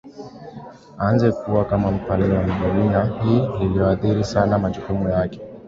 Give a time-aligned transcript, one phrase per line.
[0.99, 5.39] aanze kuwa kama mfalme wa dunia hii lililoathiri sana majukumu yake